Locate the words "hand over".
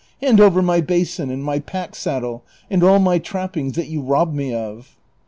0.19-0.63